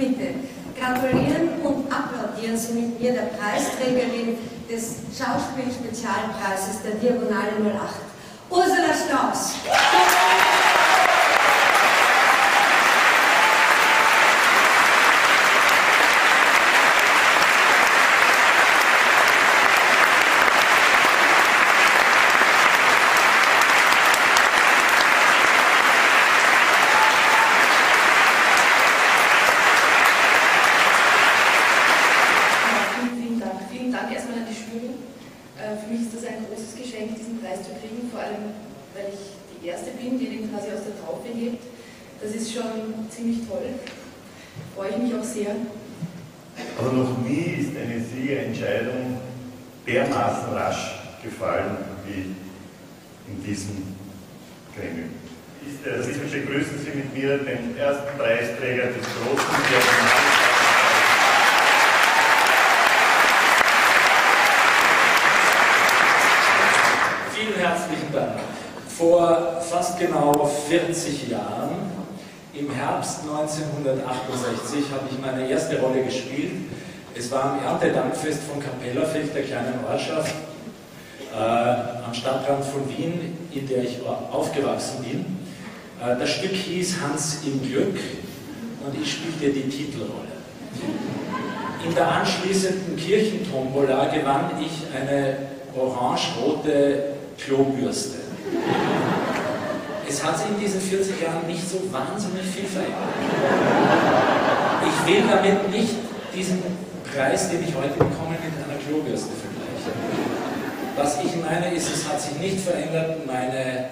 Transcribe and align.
bitte, 0.00 0.34
gratulieren 0.78 1.60
und 1.62 1.92
applaudieren 1.92 2.56
Sie 2.56 2.72
mit 2.72 3.00
mir 3.00 3.12
der 3.12 3.30
Preisträgerin 3.36 4.38
des 4.68 4.96
Schauspielspezialpreises 5.12 6.82
der 6.82 6.94
Diagonale 6.94 7.52
08, 7.60 8.00
Ursula 8.48 8.94
Strauß. 8.94 9.54
Das 42.22 42.34
ist 42.34 42.52
schon 42.52 43.08
ziemlich 43.08 43.48
toll. 43.48 43.74
Freue 44.76 44.90
ich 44.90 44.96
mich 44.98 45.14
auch 45.14 45.24
sehr. 45.24 45.56
Aber 46.78 46.92
noch 46.92 47.18
nie 47.18 47.56
ist 47.58 47.70
eine 47.76 48.00
Siegerentscheidung 48.00 49.18
dermaßen 49.86 50.52
rasch 50.52 51.00
gefallen 51.22 51.76
wie 52.06 52.34
in 53.32 53.44
diesem 53.44 53.96
Gremium. 54.76 55.10
Das 55.84 56.06
ist, 56.06 56.20
begrüßen 56.20 56.78
Sie 56.84 56.96
mit 56.96 57.14
mir 57.14 57.38
den 57.38 57.76
ersten 57.78 58.18
Preisträger 58.18 58.86
des 58.86 59.04
großen 59.04 59.56
Diagonalen. 59.70 60.29
Vor 69.00 69.62
fast 69.62 69.98
genau 69.98 70.44
40 70.68 71.30
Jahren 71.30 71.70
im 72.52 72.70
Herbst 72.70 73.20
1968 73.22 74.92
habe 74.92 75.08
ich 75.10 75.18
meine 75.18 75.48
erste 75.48 75.80
Rolle 75.80 76.04
gespielt. 76.04 76.52
Es 77.16 77.30
war 77.30 77.44
am 77.44 77.64
Erntedankfest 77.64 78.40
von 78.42 78.62
Kapellerfeld, 78.62 79.34
der 79.34 79.44
kleinen 79.44 79.82
Ortschaft, 79.90 80.34
äh, 81.32 82.04
am 82.04 82.12
Stadtrand 82.12 82.62
von 82.62 82.86
Wien, 82.90 83.38
in 83.50 83.66
der 83.66 83.84
ich 83.84 84.00
aufgewachsen 84.30 85.02
bin. 85.02 85.20
Äh, 86.06 86.18
das 86.18 86.28
Stück 86.28 86.52
hieß 86.52 86.96
Hans 87.00 87.38
im 87.46 87.66
Glück 87.66 87.98
und 88.84 89.02
ich 89.02 89.12
spielte 89.12 89.48
die 89.48 89.66
Titelrolle. 89.66 90.28
In 91.88 91.94
der 91.94 92.06
anschließenden 92.06 92.98
Kirchentombola 92.98 94.08
gewann 94.08 94.50
ich 94.60 94.94
eine 94.94 95.38
orange-rote 95.74 97.14
Klobürste 97.38 98.29
es 100.10 100.24
hat 100.24 100.38
sich 100.38 100.48
in 100.48 100.58
diesen 100.58 100.80
40 100.80 101.22
Jahren 101.22 101.46
nicht 101.46 101.68
so 101.70 101.80
wahnsinnig 101.92 102.44
viel 102.44 102.66
verändert. 102.66 102.98
Ich 104.84 105.06
will 105.06 105.22
damit 105.28 105.70
nicht 105.70 105.94
diesen 106.34 106.62
Preis, 107.14 107.48
den 107.50 107.62
ich 107.62 107.74
heute 107.74 107.94
bekomme, 107.94 108.36
mit 108.42 108.54
einer 108.58 108.78
Klobürste 108.86 109.30
vergleichen. 109.30 110.00
Was 110.96 111.18
ich 111.24 111.36
meine 111.36 111.74
ist, 111.74 111.94
es 111.94 112.08
hat 112.08 112.20
sich 112.20 112.36
nicht 112.38 112.60
verändert, 112.60 113.26
meine 113.26 113.86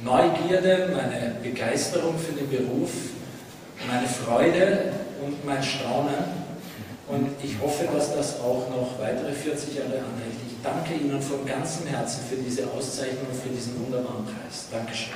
Neugierde, 0.00 0.90
meine 0.94 1.36
Begeisterung 1.42 2.18
für 2.18 2.32
den 2.32 2.48
Beruf, 2.48 2.90
meine 3.86 4.08
Freude 4.08 4.92
und 5.24 5.44
mein 5.44 5.62
Staunen. 5.62 6.42
Und 7.08 7.28
ich 7.42 7.56
hoffe, 7.60 7.84
dass 7.92 8.14
das 8.14 8.40
auch 8.40 8.68
noch 8.70 8.98
weitere 8.98 9.32
40 9.32 9.74
Jahre 9.74 9.88
anhält. 9.88 10.51
Ich 10.64 10.68
danke 10.68 10.94
Ihnen 10.94 11.20
von 11.20 11.44
ganzem 11.44 11.88
Herzen 11.88 12.22
für 12.24 12.36
diese 12.36 12.70
Auszeichnung 12.70 13.26
und 13.32 13.36
für 13.36 13.48
diesen 13.48 13.84
wunderbaren 13.84 14.24
Preis. 14.24 14.68
Dankeschön. 14.70 15.14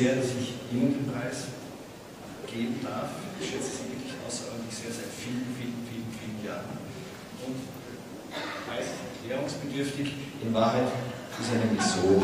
Sehr, 0.00 0.14
dass 0.16 0.32
ich 0.40 0.54
Ihnen 0.72 0.94
den 0.94 1.12
Preis 1.12 1.52
geben 2.46 2.80
darf. 2.82 3.10
Ich 3.40 3.50
schätze 3.50 3.84
Sie 3.84 3.92
wirklich 3.92 4.14
außerordentlich 4.26 4.74
sehr 4.74 4.92
seit 4.92 5.12
vielen, 5.12 5.44
vielen, 5.58 5.76
vielen, 5.84 6.08
vielen 6.16 6.40
Jahren. 6.46 6.72
Und 7.44 7.60
Preis 8.66 8.86
erklärungsbedürftig. 9.20 10.14
In 10.42 10.54
Wahrheit 10.54 10.88
ist 11.38 11.52
er 11.52 11.58
nämlich 11.58 11.82
so. 11.82 12.22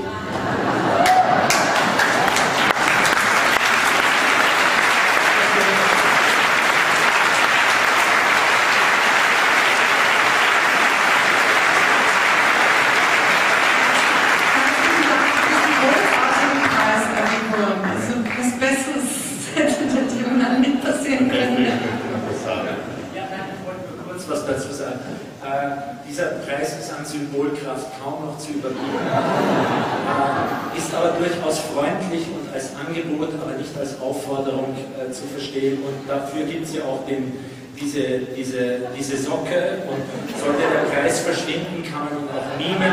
Symbolkraft 27.17 27.87
kaum 28.03 28.27
noch 28.27 28.39
zu 28.39 28.53
überbieten, 28.53 28.83
äh, 30.75 30.79
ist 30.79 30.95
aber 30.95 31.17
durchaus 31.19 31.61
freundlich 31.61 32.27
und 32.29 32.53
als 32.53 32.71
Angebot, 32.77 33.31
aber 33.41 33.57
nicht 33.57 33.77
als 33.79 34.01
Aufforderung 34.01 34.75
äh, 34.75 35.11
zu 35.11 35.23
verstehen. 35.25 35.79
Und 35.83 36.09
dafür 36.09 36.45
gibt 36.45 36.67
es 36.67 36.75
ja 36.75 36.85
auch 36.85 37.07
den, 37.07 37.33
diese, 37.79 38.21
diese, 38.37 38.81
diese 38.97 39.17
Socke 39.17 39.79
und 39.89 40.03
sollte 40.39 40.61
der 40.61 40.91
Preis 40.91 41.21
verschwinden, 41.21 41.83
kann 41.85 42.05
man 42.05 42.19
ihn 42.19 42.29
auch 42.29 42.59
mimen. 42.59 42.93